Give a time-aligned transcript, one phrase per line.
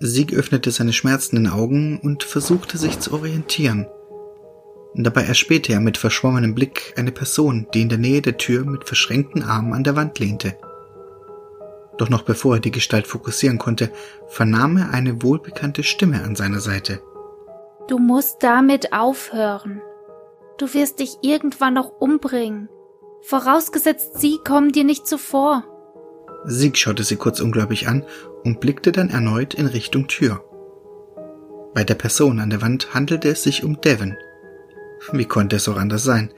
[0.00, 3.86] Sieg öffnete seine schmerzenden Augen und versuchte sich zu orientieren.
[4.94, 8.84] Dabei erspähte er mit verschwommenem Blick eine Person, die in der Nähe der Tür mit
[8.84, 10.56] verschränkten Armen an der Wand lehnte.
[11.98, 13.92] Doch noch bevor er die Gestalt fokussieren konnte,
[14.26, 17.02] vernahm er eine wohlbekannte Stimme an seiner Seite.
[17.86, 19.82] Du musst damit aufhören.
[20.56, 22.70] Du wirst dich irgendwann noch umbringen.
[23.20, 25.64] Vorausgesetzt, sie kommen dir nicht zuvor.
[26.44, 28.04] Sieg schaute sie kurz ungläubig an
[28.44, 30.42] und blickte dann erneut in Richtung Tür.
[31.74, 34.16] Bei der Person an der Wand handelte es sich um Devon.
[35.12, 36.30] Wie konnte es auch anders sein?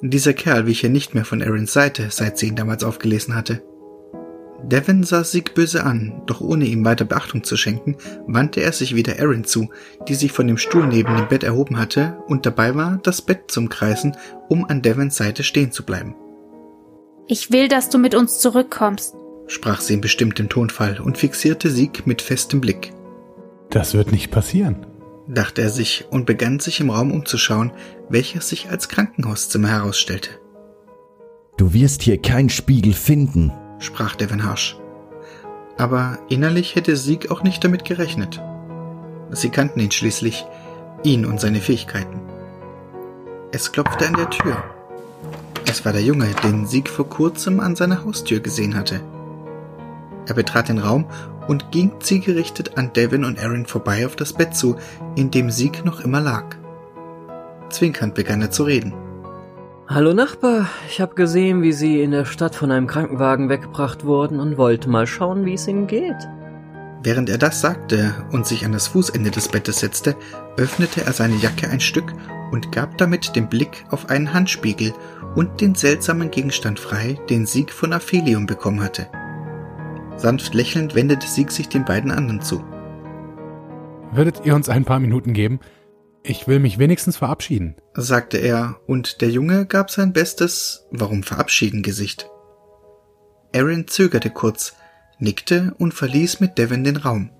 [0.00, 3.62] Dieser Kerl wich ja nicht mehr von Aarons Seite, seit sie ihn damals aufgelesen hatte.
[4.62, 7.96] Devon sah Sieg böse an, doch ohne ihm weiter Beachtung zu schenken,
[8.26, 9.70] wandte er sich wieder Aaron zu,
[10.08, 13.50] die sich von dem Stuhl neben dem Bett erhoben hatte und dabei war, das Bett
[13.50, 14.16] zum Kreisen,
[14.48, 16.14] um an Devons Seite stehen zu bleiben.
[17.28, 19.14] Ich will, dass du mit uns zurückkommst,
[19.48, 22.92] sprach sie in bestimmtem Tonfall und fixierte Sieg mit festem Blick.
[23.70, 24.86] Das wird nicht passieren,
[25.26, 27.72] dachte er sich und begann sich im Raum umzuschauen,
[28.08, 30.30] welcher sich als Krankenhauszimmer herausstellte.
[31.56, 34.76] Du wirst hier keinen Spiegel finden, sprach Devin harsch.
[35.76, 38.40] Aber innerlich hätte Sieg auch nicht damit gerechnet.
[39.30, 40.44] Sie kannten ihn schließlich,
[41.02, 42.20] ihn und seine Fähigkeiten.
[43.52, 44.62] Es klopfte an der Tür.
[45.68, 49.00] Es war der Junge, den Sieg vor kurzem an seiner Haustür gesehen hatte.
[50.28, 51.06] Er betrat den Raum
[51.48, 54.76] und ging zielgerichtet an Devin und Aaron vorbei auf das Bett zu,
[55.16, 56.44] in dem Sieg noch immer lag.
[57.70, 58.92] Zwinkernd begann er zu reden.
[59.88, 64.38] Hallo Nachbar, ich habe gesehen, wie Sie in der Stadt von einem Krankenwagen weggebracht wurden
[64.38, 66.28] und wollte mal schauen, wie es Ihnen geht.
[67.02, 70.14] Während er das sagte und sich an das Fußende des Bettes setzte,
[70.58, 72.12] öffnete er seine Jacke ein Stück
[72.50, 74.92] und gab damit den Blick auf einen Handspiegel
[75.34, 79.06] und den seltsamen Gegenstand frei, den Sieg von Aphelium bekommen hatte.
[80.18, 82.62] Sanft lächelnd wendete Sieg sich den beiden anderen zu.
[84.12, 85.60] Würdet ihr uns ein paar Minuten geben?
[86.24, 91.82] Ich will mich wenigstens verabschieden, sagte er, und der Junge gab sein bestes Warum verabschieden
[91.82, 92.28] Gesicht.
[93.54, 94.74] Aaron zögerte kurz,
[95.20, 97.30] nickte und verließ mit Devin den Raum.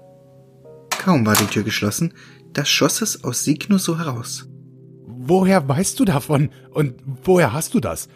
[0.91, 2.15] Kaum war die Tür geschlossen,
[2.53, 4.49] da schoss es aus Sieg nur so heraus.
[5.05, 6.51] Woher weißt du davon?
[6.71, 6.95] Und
[7.25, 8.09] woher hast du das?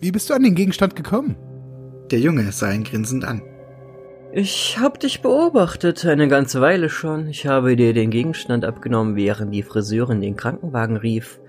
[0.00, 1.36] Wie bist du an den Gegenstand gekommen?
[2.10, 3.42] Der Junge sah ihn grinsend an.
[4.38, 7.26] Ich hab dich beobachtet, eine ganze Weile schon.
[7.26, 11.40] Ich habe dir den Gegenstand abgenommen, während die Friseurin den Krankenwagen rief,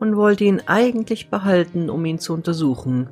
[0.00, 3.08] und wollte ihn eigentlich behalten, um ihn zu untersuchen,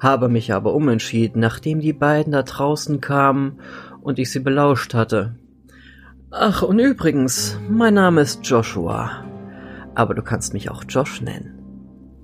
[0.00, 3.58] habe mich aber umentschieden, nachdem die beiden da draußen kamen
[4.00, 5.36] und ich sie belauscht hatte.
[6.30, 9.26] Ach, und übrigens, mein Name ist Joshua,
[9.94, 11.58] aber du kannst mich auch Josh nennen.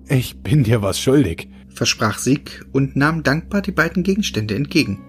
[0.09, 5.05] Ich bin dir was schuldig, versprach Sieg und nahm dankbar die beiden Gegenstände entgegen.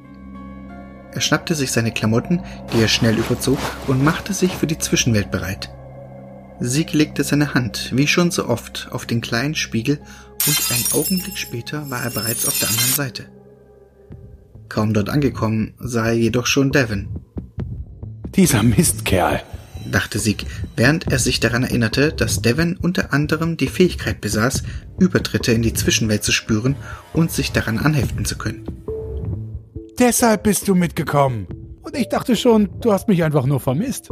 [1.13, 2.41] Er schnappte sich seine Klamotten,
[2.73, 5.69] die er schnell überzog, und machte sich für die Zwischenwelt bereit.
[6.59, 10.00] Sieg legte seine Hand, wie schon so oft, auf den kleinen Spiegel
[10.47, 13.25] und ein Augenblick später war er bereits auf der anderen Seite.
[14.69, 17.09] Kaum dort angekommen, sah er jedoch schon Devon.
[18.35, 19.41] Dieser Mistkerl,
[19.85, 20.45] dachte Sieg,
[20.75, 24.63] während er sich daran erinnerte, dass Devon unter anderem die Fähigkeit besaß,
[25.00, 26.75] Übertritte in die Zwischenwelt zu spüren
[27.11, 28.81] und sich daran anheften zu können.
[30.00, 31.47] Deshalb bist du mitgekommen.
[31.81, 34.09] Und ich dachte schon, du hast mich einfach nur vermisst.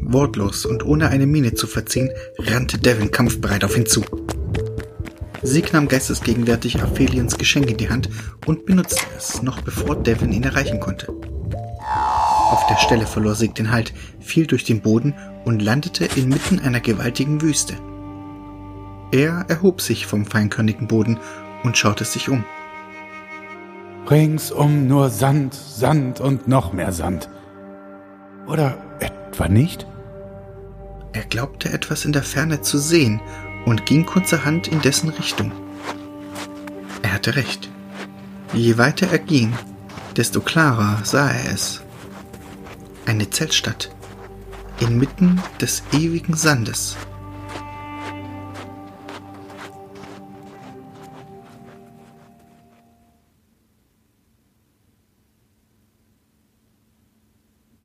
[0.00, 4.02] Wortlos und ohne eine Miene zu verziehen, rannte Devin kampfbereit auf ihn zu.
[5.42, 8.08] Sieg nahm geistesgegenwärtig Aphelions Geschenk in die Hand
[8.46, 11.12] und benutzte es, noch bevor Devin ihn erreichen konnte.
[12.50, 16.80] Auf der Stelle verlor Sieg den Halt, fiel durch den Boden und landete inmitten einer
[16.80, 17.74] gewaltigen Wüste.
[19.10, 21.18] Er erhob sich vom feinkörnigen Boden
[21.64, 22.44] und schaute sich um.
[24.12, 27.30] Ringsum nur Sand, Sand und noch mehr Sand.
[28.46, 29.86] Oder etwa nicht?
[31.14, 33.22] Er glaubte etwas in der Ferne zu sehen
[33.64, 35.50] und ging kurzerhand in dessen Richtung.
[37.00, 37.70] Er hatte recht.
[38.52, 39.54] Je weiter er ging,
[40.14, 41.80] desto klarer sah er es.
[43.06, 43.90] Eine Zeltstadt
[44.78, 46.98] inmitten des ewigen Sandes.